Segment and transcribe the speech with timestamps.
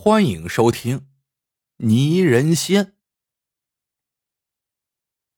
[0.00, 1.00] 欢迎收听
[1.78, 2.84] 《泥人仙》。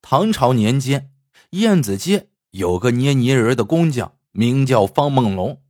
[0.02, 1.14] 唐朝年间，
[1.52, 5.62] 燕子街有个捏泥人的工匠，名叫方梦龙，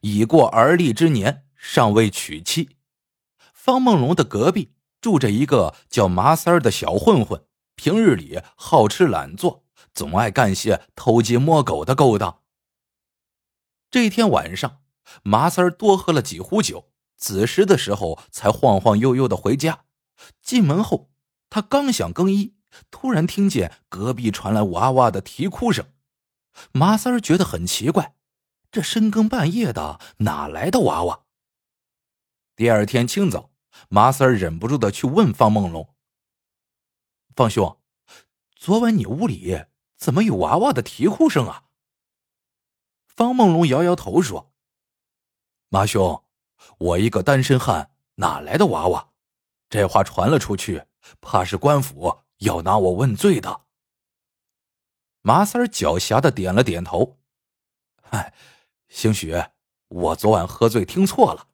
[0.00, 2.70] 已过而立之年，尚未娶妻。
[3.52, 4.72] 方梦龙的隔壁
[5.02, 7.44] 住着一个叫麻三儿的小混混，
[7.74, 12.40] 平日里好吃懒做，总爱干些偷鸡摸狗的勾当。
[13.90, 14.80] 这天晚上，
[15.22, 16.90] 麻三儿多喝了几壶酒。
[17.18, 19.84] 子时的时候，才晃晃悠悠的回家。
[20.40, 21.10] 进门后，
[21.50, 22.54] 他刚想更衣，
[22.90, 25.92] 突然听见隔壁传来娃娃的啼哭声。
[26.72, 28.14] 麻三儿觉得很奇怪，
[28.70, 31.24] 这深更半夜的哪来的娃娃？
[32.56, 33.50] 第二天清早，
[33.88, 35.94] 麻三儿忍不住的去问方梦龙
[37.34, 37.78] ：“方兄，
[38.56, 39.64] 昨晚你屋里
[39.96, 41.64] 怎么有娃娃的啼哭声啊？”
[43.06, 44.52] 方梦龙摇摇头说
[45.68, 46.22] ：“马兄。”
[46.78, 49.10] 我一个单身汉，哪来的娃娃？
[49.68, 50.86] 这话传了出去，
[51.20, 53.62] 怕是官府要拿我问罪的。
[55.20, 57.18] 麻三儿狡黠的点了点头，
[58.10, 58.32] 哎，
[58.88, 59.34] 兴许
[59.88, 61.48] 我昨晚喝醉听错了。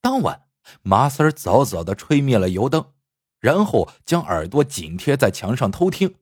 [0.00, 0.46] 当晚，
[0.82, 2.92] 麻三儿早早的吹灭了油灯，
[3.40, 6.16] 然后将耳朵紧贴在墙上偷听。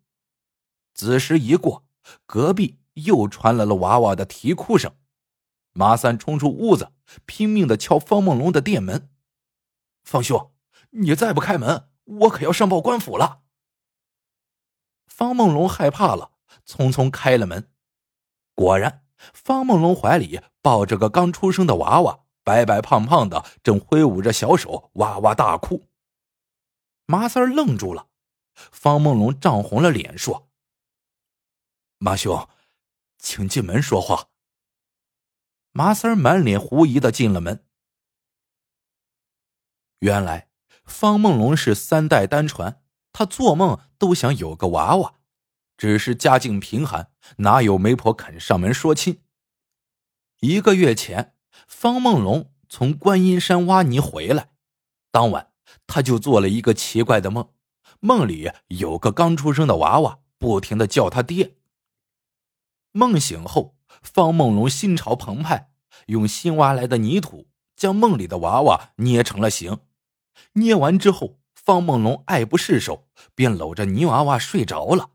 [0.95, 1.85] 子时一过，
[2.25, 4.95] 隔壁又传来了娃娃的啼哭声。
[5.75, 6.93] 马三冲出屋子，
[7.27, 9.11] 拼命的敲方梦龙的店门。
[10.05, 10.53] 方兄，
[10.91, 13.43] 你再不开门，我可要上报官府了。
[15.07, 16.31] 方梦龙害怕了，
[16.65, 17.71] 匆匆开了门。
[18.55, 25.89] 果然，方梦龙怀里抱着个刚出生的娃娃，白白胖胖的，正挥舞着小手，哇哇大哭。
[27.07, 28.07] 马三愣住了，
[28.55, 30.49] 方梦龙涨红了脸说
[31.99, 32.49] ：“马兄，
[33.19, 34.29] 请进门说话。”
[35.77, 37.65] 麻三儿满脸狐疑的进了门。
[39.99, 40.49] 原来
[40.85, 42.81] 方梦龙是三代单传，
[43.13, 45.15] 他做梦都想有个娃娃，
[45.77, 49.21] 只是家境贫寒，哪有媒婆肯上门说亲。
[50.39, 51.35] 一个月前，
[51.67, 54.51] 方梦龙从观音山挖泥回来，
[55.11, 55.51] 当晚
[55.89, 57.51] 他就做了一个奇怪的梦，
[57.99, 61.57] 梦里有个刚出生的娃娃，不停的叫他爹。
[62.93, 63.75] 梦醒后。
[64.05, 65.73] 方梦龙心潮澎湃，
[66.07, 69.81] 用新挖来的泥土将梦里的娃娃捏成了形。
[70.53, 75.11] 捏完之后，方梦龙爱不释手，便搂着泥娃娃睡着了。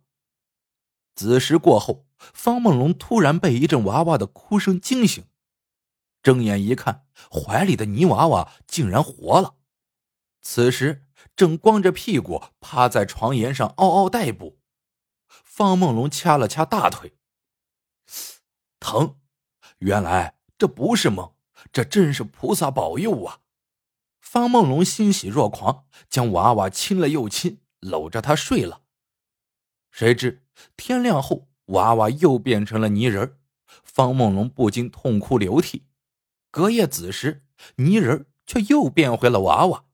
[1.15, 5.23] 子时过后，方梦龙突然被一阵娃娃的哭声惊醒，
[6.23, 9.55] 睁眼一看，怀里的泥娃娃竟然活了。
[10.41, 14.57] 此时正光着屁股趴在床沿上嗷嗷待哺。
[15.27, 17.18] 方梦龙掐了掐大腿。
[18.79, 19.15] 疼，
[19.79, 21.33] 原来这不是梦，
[21.71, 23.39] 这真是菩萨保佑啊！
[24.19, 28.81] 方梦龙欣喜若狂，将娃娃亲了又亲，搂着他睡了。
[29.91, 30.43] 谁知
[30.77, 33.37] 天亮后，娃娃又变成了泥人
[33.83, 35.85] 方梦龙不禁痛哭流涕。
[36.51, 37.43] 隔夜子时，
[37.75, 39.85] 泥人却又变回了娃娃。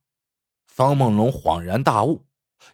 [0.66, 2.26] 方梦龙恍然大悟，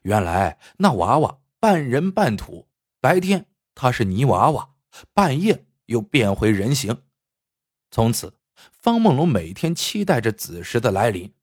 [0.01, 2.67] 原来那娃娃半人半土，
[2.99, 3.45] 白天
[3.75, 4.71] 他是泥娃娃，
[5.13, 5.65] 半夜。
[5.91, 7.03] 又变回人形，
[7.91, 8.39] 从此
[8.71, 11.35] 方梦龙每天期待着子时的来临。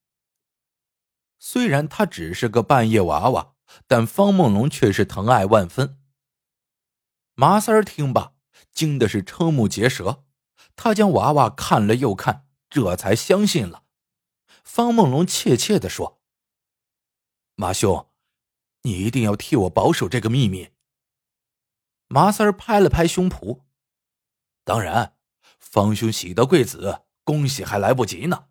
[1.38, 3.54] 虽然他只是个半夜娃娃，
[3.86, 6.00] 但方梦龙却是疼爱万分。
[7.34, 8.32] 麻三儿听罢，
[8.72, 10.24] 惊的是瞠目结舌，
[10.74, 13.84] 他将娃娃看了又看，这才相信了。
[14.64, 16.20] 方梦龙怯怯的说
[17.54, 18.08] ：“马兄，
[18.82, 20.70] 你一定要替我保守这个秘密。”
[22.08, 23.67] 麻三儿拍了拍胸脯。
[24.68, 25.14] 当然，
[25.58, 28.48] 方兄喜得贵子，恭喜还来不及呢。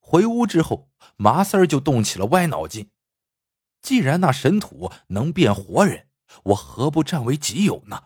[0.00, 2.90] 回屋之后，麻三儿就动起了歪脑筋。
[3.82, 6.08] 既然那神土能变活人，
[6.44, 8.04] 我何不占为己有呢？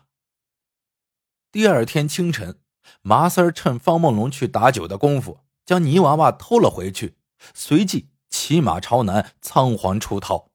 [1.53, 2.59] 第二天清晨，
[3.01, 7.15] 麻三儿趁方梦龙去打酒的功夫，将泥娃娃偷了回去，
[7.53, 10.51] 随即骑马朝南，仓皇出逃。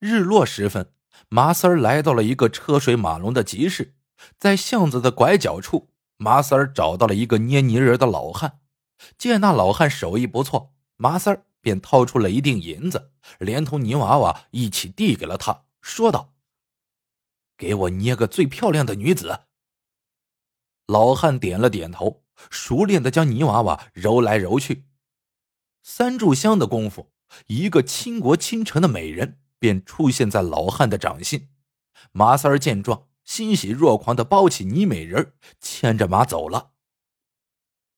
[0.00, 0.92] 日落时分，
[1.28, 3.92] 麻三儿来到了一个车水马龙的集市。
[4.38, 8.60] 在巷子的拐角处，麻三儿找到了一个捏泥人的老汉。
[9.18, 16.34] 见那老汉手艺不错，麻三儿便掏出了一锭银子，连同泥娃娃一起递给了他，说道
[17.58, 19.40] ：“给我捏个最漂亮的女子。”
[20.88, 24.86] 老汉点了点头，熟练的将泥娃娃揉来揉去。
[25.82, 27.12] 三炷香的功夫，
[27.48, 31.48] 一个倾国倾城的美人便出现在老汉的掌心。
[32.12, 33.08] 麻三儿见状。
[33.26, 36.70] 欣喜若狂的抱起倪美人，牵着马走了。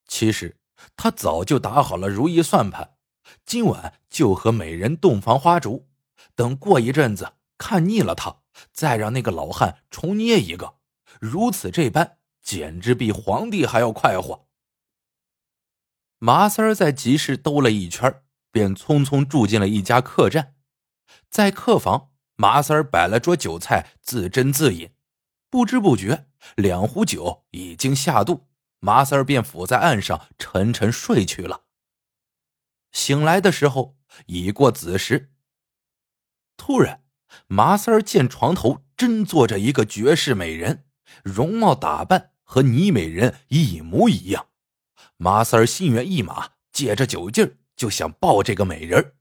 [0.06, 0.56] 其实
[0.96, 2.96] 他早就打好了如意算盘，
[3.44, 5.86] 今晚就和美人洞房花烛，
[6.34, 8.40] 等过一阵子看腻了他，
[8.72, 10.78] 再让那个老汉重捏一个。
[11.20, 14.48] 如此这般，简直比皇帝还要快活。
[16.18, 20.56] 麻三儿在集市兜了一圈，便匆匆住进了一家客栈。
[21.28, 24.90] 在客房，麻三儿摆了桌酒菜，自斟自饮。
[25.50, 28.48] 不知不觉，两壶酒已经下肚，
[28.80, 31.64] 麻三儿便伏在岸上沉沉睡去了。
[32.92, 33.96] 醒来的时候
[34.26, 35.32] 已过子时。
[36.56, 37.02] 突然，
[37.46, 40.84] 麻三儿见床头真坐着一个绝世美人，
[41.22, 44.48] 容貌打扮和倪美人一模一样。
[45.16, 49.14] 麻三儿心猿意马，借着酒劲儿就想抱这个美人。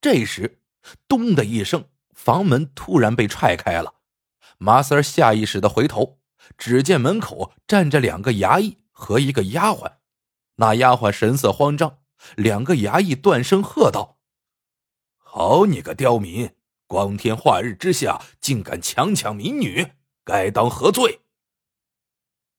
[0.00, 0.60] 这时，
[1.08, 3.95] 咚的一声，房门突然被踹开了。
[4.58, 6.18] 麻三儿下意识的回头，
[6.56, 9.96] 只见门口站着两个衙役和一个丫鬟。
[10.56, 11.98] 那丫鬟神色慌张，
[12.36, 14.18] 两个衙役断声喝道
[15.16, 16.54] ：“好你个刁民！
[16.86, 19.92] 光天化日之下，竟敢强抢民女，
[20.24, 21.20] 该当何罪？”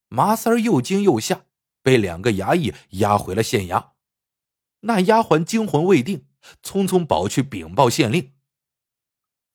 [0.10, 1.46] 麻三儿又惊又吓。
[1.84, 3.92] 被两个衙役押回了县衙，
[4.82, 6.28] 那丫鬟惊魂未定，
[6.62, 8.34] 匆匆跑去禀报县令：“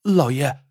[0.01, 0.62] 老爷，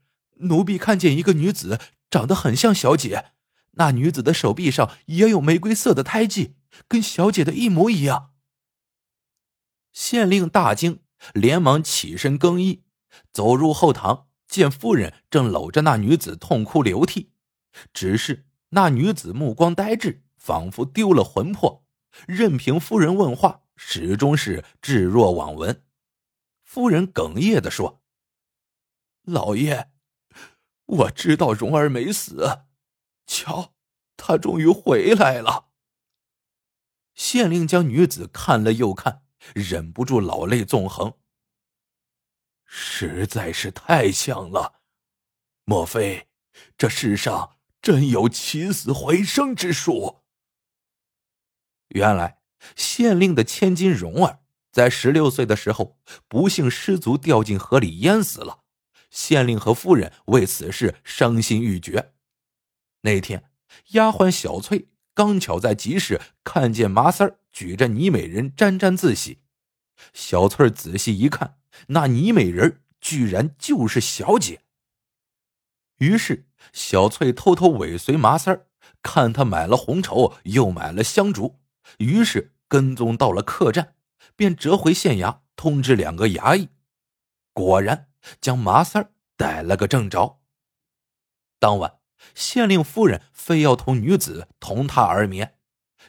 [0.43, 1.81] 奴婢看见一个女子，
[2.11, 3.33] 长得很像小姐，
[3.73, 6.56] 那女子的手臂上也有玫瑰色的胎记，
[6.87, 8.33] 跟小姐的一模一样。”
[9.93, 11.00] 县令大惊，
[11.35, 12.83] 连忙起身更衣，
[13.33, 17.33] 走入后堂，见夫人正搂着那女子痛哭流涕，
[17.93, 20.23] 只是那女子目光呆滞。
[20.43, 21.85] 仿佛丢了魂魄，
[22.27, 25.85] 任凭夫人问话，始终是置若罔闻。
[26.65, 28.03] 夫人哽咽的说
[29.23, 29.93] ：“老爷，
[30.93, 32.65] 我知道蓉儿没死，
[33.27, 33.73] 瞧，
[34.17, 35.71] 她终于回来了。”
[37.15, 39.23] 县令将女子看了又看，
[39.55, 41.15] 忍不住老泪纵横。
[42.65, 44.81] 实在是太像了，
[45.65, 46.29] 莫非
[46.77, 50.23] 这世上真有起死回生之术？
[51.89, 52.43] 原来，
[52.77, 54.41] 县令的千金蓉儿
[54.71, 55.99] 在十六岁的时候
[56.29, 58.62] 不幸失足掉进河里淹死了。
[59.12, 62.14] 县令和夫人为此事伤心欲绝。
[63.03, 63.50] 那天，
[63.91, 69.43] 丫鬟小翠刚巧在集市看见麻三儿举着倪美人沾沾自喜。
[70.12, 74.62] 小翠仔细一看，那倪美人居然就是小姐。
[75.99, 78.67] 于是，小翠偷偷尾随麻三儿，
[79.03, 81.61] 看他买了红绸，又买了香烛。
[81.99, 83.94] 于是跟踪到了客栈，
[84.35, 86.70] 便折回县衙通知两个衙役，
[87.53, 88.08] 果然
[88.41, 90.41] 将麻三儿逮了个正着。
[91.59, 91.99] 当晚，
[92.35, 95.59] 县令夫人非要同女子同榻而眠，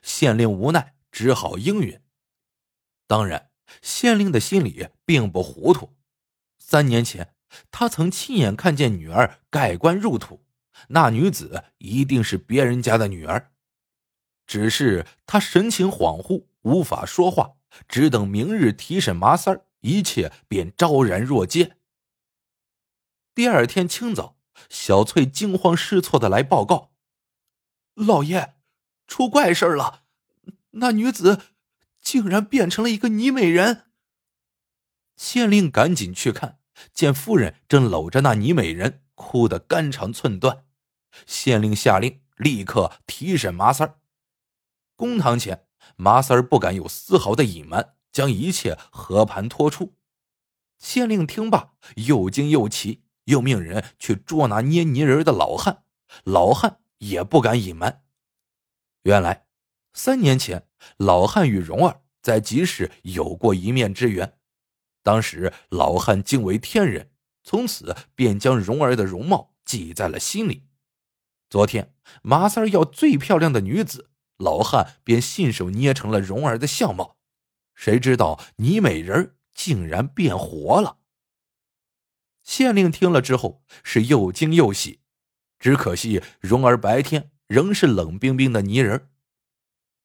[0.02, 2.02] 县令无奈只好应允。
[3.08, 3.52] 当然，
[3.82, 5.96] 县令的心里并不糊涂。
[6.58, 7.36] 三年前，
[7.70, 10.46] 他曾亲眼看见女儿盖棺入土，
[10.90, 13.52] 那女子一定是别人家的女儿。
[14.48, 17.56] 只是他神情恍惚，无法说话，
[17.88, 21.78] 只等明日提审麻三儿，一切便昭然若揭。
[23.36, 24.38] 第二天清早，
[24.70, 26.92] 小翠惊慌失措的来报告
[27.96, 28.54] ：“老爷，
[29.08, 30.04] 出怪事了！
[30.72, 31.42] 那女子
[32.00, 33.88] 竟然变成了一个泥美人。”
[35.18, 36.60] 县令赶紧去看，
[36.94, 40.66] 见夫人正搂着那泥美人，哭得肝肠寸断。
[41.26, 44.00] 县令下令立刻提审麻三儿。
[44.96, 49.96] 公堂前，麻三儿不敢有丝毫的隐瞒，将一切和盘托出。
[50.78, 55.84] 县令听罢，又惊又奇，又命人去捉拿捏泥人的老汉。
[56.24, 58.04] 老汉也不敢隐瞒。
[59.04, 59.46] 原来，
[59.94, 64.38] 三年前，老汉与蓉儿在集市有过一面之缘。
[65.02, 67.12] 当时，老汉惊为天人，
[67.44, 70.68] 从此便将蓉儿的容貌记在了心里。
[71.50, 74.12] 昨天，麻三要最漂亮的女子。
[74.38, 77.18] 老汉便信手捏成了蓉儿的相貌，
[77.76, 80.98] 谁知道泥美人竟然变活了。
[82.44, 85.00] 县令听了之后是又惊又喜，
[85.58, 89.10] 只可惜蓉儿白天仍是冷冰冰的泥人，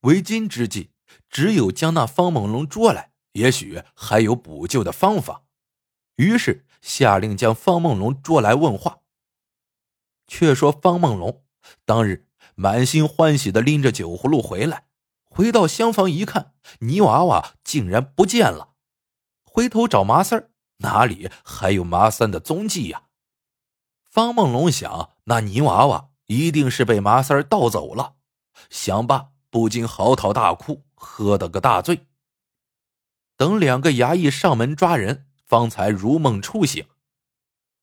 [0.00, 0.92] 为今之计
[1.28, 5.44] 只有将那方梦龙捉来，也许还有补救的方法。
[6.16, 9.00] 于是下令将方梦龙捉来问话。
[10.26, 11.44] 却说方梦龙
[11.84, 12.26] 当日。
[12.60, 14.88] 满心欢喜的拎着酒葫芦回来，
[15.30, 18.74] 回到厢房一看，泥娃娃竟然不见了。
[19.44, 23.04] 回头找麻三儿，哪里还有麻三的踪迹呀？
[24.04, 28.16] 方梦龙想，那泥娃娃一定是被麻三盗走了。
[28.70, 32.06] 想罢，不禁嚎啕大哭，喝得个大醉。
[33.36, 36.86] 等两个衙役上门抓人，方才如梦初醒。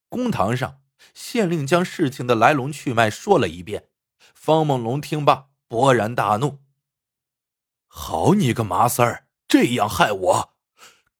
[0.09, 0.81] 公堂上，
[1.13, 3.89] 县令将事情的来龙去脉说了一遍。
[4.33, 6.59] 方梦龙听罢，勃然大怒
[7.87, 10.54] ：“好你个麻三儿，这样害我！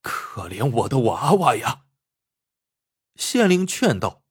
[0.06, 1.88] 可怜我的娃娃呀！”
[3.18, 4.24] 县令劝道：“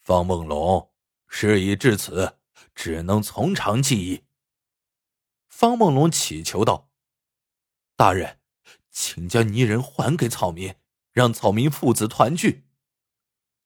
[0.00, 0.90] 方梦龙，
[1.28, 2.38] 事已至此，
[2.74, 4.24] 只能从长计议。”
[5.46, 6.90] 方梦龙乞求道
[7.94, 8.40] ：“大人，
[8.90, 10.74] 请将泥人还给草民，
[11.12, 12.66] 让草民父子团聚。”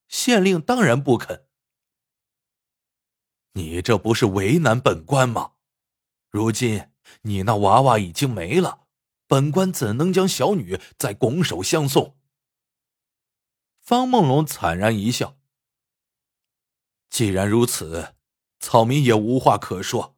[0.08, 1.46] 县令当然不肯。
[3.52, 5.52] 你这不是为难本官吗？
[6.30, 6.90] 如今
[7.22, 8.86] 你那娃娃已经没了，
[9.26, 12.16] 本官怎能将小女再拱手相送？
[13.80, 15.38] 方梦龙惨然一笑。
[17.11, 18.14] 既然如此，
[18.59, 20.16] 草民也无话可说。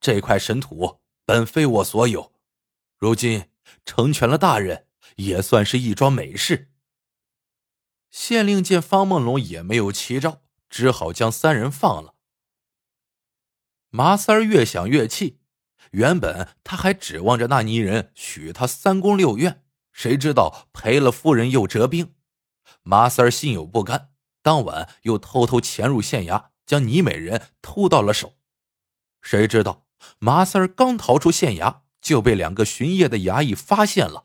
[0.00, 2.32] 这块神土本非我所有，
[2.96, 3.50] 如今
[3.84, 6.70] 成全了大人，也算是一桩美事。
[8.10, 12.14] 县令见方梦龙也没有奇招，只好将三人放了。
[13.88, 15.40] 麻三儿越想越气，
[15.94, 22.14] 原本他还指望着那泥人许他三宫六院，谁知道赔了夫人又折兵。
[22.82, 24.10] 麻三儿心有不甘，
[24.42, 28.34] 当晚又偷偷潜入县衙，将倪美人偷到了手。
[29.22, 29.86] 谁知道
[30.18, 34.24] 麻三儿刚逃出县衙，就被两个巡夜的衙役发现了。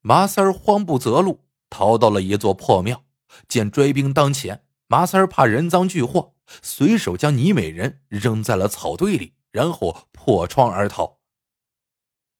[0.00, 1.44] 麻三儿慌不择路。
[1.70, 3.04] 逃到了一座破庙，
[3.46, 11.18] 见追兵当前，麻三儿怕人赃俱获，随手将倪美人扔在了草堆里，然后破窗而逃。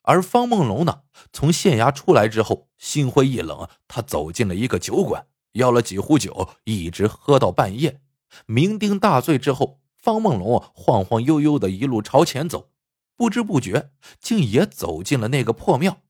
[0.03, 8.01] 而方梦龙呢，从县衙出来之后，心灰意冷，他走进了一个酒馆，要了几壶酒，一直喝到半夜，
[8.47, 12.71] 酩酊大醉之后，方梦龙晃晃悠悠的一路朝前走，
[13.17, 16.01] 不知不觉竟也走进了那个破庙。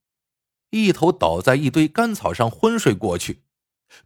[0.71, 3.43] 一头倒在一堆干草上昏睡过去，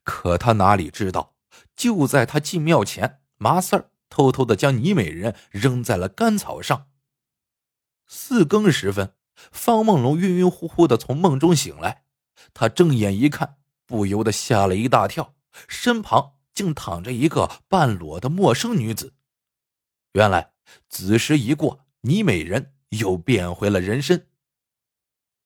[0.04, 1.34] 可他哪里知道，
[1.76, 6.88] 就在他进庙前，麻四儿偷偷的将倪美人扔在了干草上。
[8.06, 9.14] 四更时分，
[9.50, 12.04] 方梦龙晕晕乎乎的从梦中醒来，
[12.52, 15.34] 他睁眼一看，不由得吓了一大跳，
[15.66, 19.14] 身旁竟躺着一个半裸的陌生女子。
[20.12, 20.52] 原来
[20.90, 24.28] 子时一过，倪美人又变回了人身。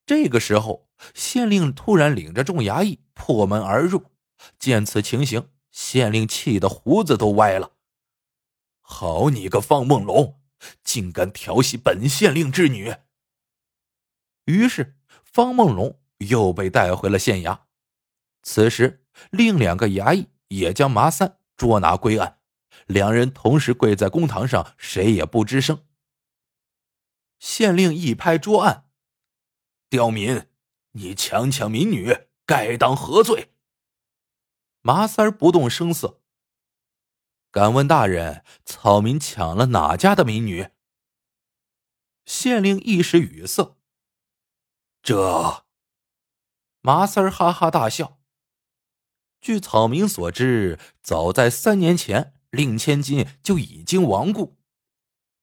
[0.05, 4.07] 这个时候，县令突然领着众衙役破门而入。
[4.59, 7.76] 见此情形，县令气得胡子都歪了。
[8.89, 10.41] 好你个方梦龙，
[10.85, 12.95] 竟敢调戏本县令之女！
[14.45, 17.63] 于是，方梦龙又被带回了县衙。
[18.43, 22.39] 此时，另两个衙役也将麻三捉拿归案，
[22.87, 25.85] 两人同时跪在公堂上，谁也不吱声。
[27.41, 28.89] 县令一拍桌案。
[29.91, 30.47] 刁民，
[30.93, 32.17] 你强抢民女，
[32.47, 33.53] 该当何罪？
[34.81, 36.23] 麻三不动声色。
[37.57, 40.69] 敢问大人，草民抢了哪家的民女？
[42.27, 43.79] 县令一时语塞。
[45.03, 45.65] 这，
[46.83, 48.21] 麻三儿哈哈大笑。
[49.41, 54.59] 据草民所知，早在三年前，令千金就已经亡故。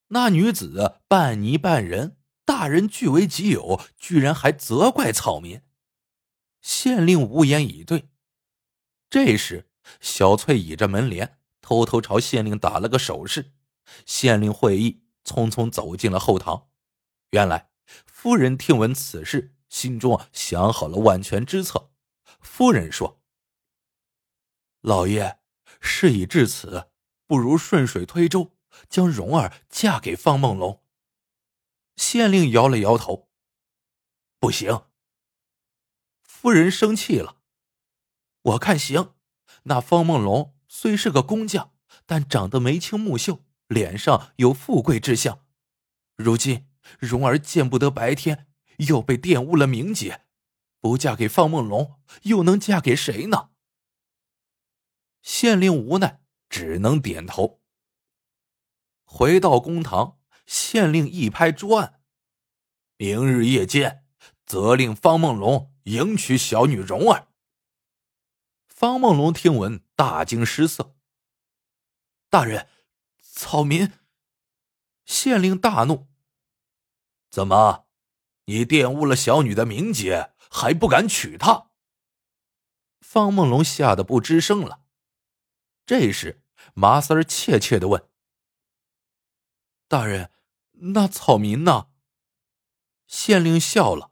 [0.10, 2.20] 那女子半泥半人。
[2.46, 5.64] 大人据为己有，居然还责怪草民。
[6.62, 8.10] 县令无言以对。
[9.10, 9.68] 这时，
[10.00, 13.54] 小翠倚着门帘，偷偷朝县令打了个手势。
[14.06, 16.70] 县令会意，匆匆走进了后堂。
[17.32, 17.72] 原来，
[18.06, 21.92] 夫人听闻此事，心中想好了万全之策。
[22.40, 23.22] 夫人说
[24.82, 25.40] ：“老爷，
[25.80, 26.92] 事已至此，
[27.26, 28.56] 不如顺水推舟，
[28.90, 30.84] 将蓉儿嫁给方梦龙。”
[31.96, 33.30] 县令摇了摇头
[34.40, 34.86] ：“不行。”
[36.22, 37.38] 夫人生气了
[38.42, 39.14] ：“我看行。
[39.64, 41.72] 那方梦龙虽是个工匠，
[42.08, 45.46] 但长得眉清目秀，脸上有富贵之相。
[46.16, 50.26] 如今蓉儿见不得白天，又被玷污了名节，
[50.80, 53.52] 不嫁给方梦龙，又能嫁给谁呢？”
[55.22, 57.62] 县令无奈，只能点头。
[59.06, 60.18] 回到公堂。
[60.48, 62.02] 县令一拍桌案
[62.98, 64.04] ：“明日夜间，
[64.46, 67.30] 责令方梦龙迎娶小女蓉儿。”
[68.84, 70.98] 方梦龙听闻，大惊失色。
[72.30, 72.68] 大人，
[73.22, 73.94] 草民。
[75.06, 76.10] 县令大怒
[77.32, 77.88] ：“怎么，
[78.44, 81.72] 你玷污了小女的名节，还不敢娶她？”
[83.00, 84.84] 方梦龙吓得不吱声了。
[85.86, 88.10] 这时，麻三儿怯怯的问
[89.88, 90.30] ：“大人。”
[90.92, 91.88] 那草民呢？
[93.08, 94.12] 县令笑了：“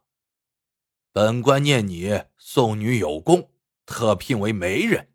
[1.12, 3.51] 本官念你送女有功，
[3.86, 5.10] 特聘为媒人。”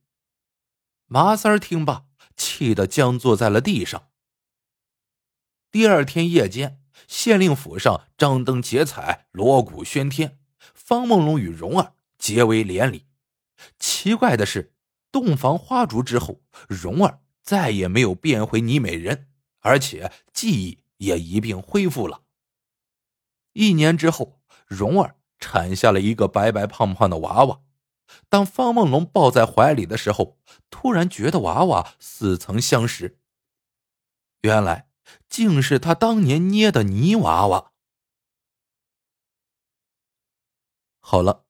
[1.07, 2.05] 麻三儿听罢，
[2.35, 4.09] 气得僵坐在了地上。
[5.71, 10.39] 第二天夜间，县令府上张灯结彩，锣鼓喧天，
[10.73, 13.05] 方梦龙与蓉儿结为连理。
[13.79, 14.73] 奇怪的是，
[15.11, 22.23] 洞房花烛之后，蓉儿再也没有变回倪美人，而且记忆也一并恢复了。
[23.53, 27.61] 一年之后，蓉儿产下了一个白白胖胖的娃娃。
[28.29, 30.37] 当方梦龙抱在怀里的时候，
[30.69, 33.19] 突然觉得娃娃似曾相识。
[34.41, 34.89] 原来，
[35.29, 37.71] 竟是他当年捏的泥娃娃。
[40.99, 41.45] 好了，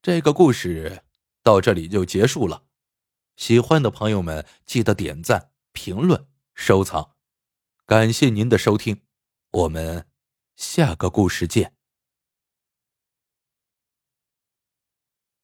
[0.00, 1.02] 这个故事
[1.42, 2.64] 到这里就结束了。
[3.36, 7.16] 喜欢的朋友们，记得点赞、评论、收藏。
[7.84, 9.02] 感谢您的收听，
[9.50, 10.06] 我们
[10.54, 11.74] 下个故事见。